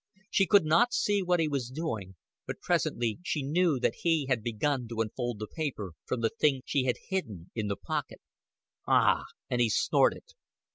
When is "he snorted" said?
9.61-10.23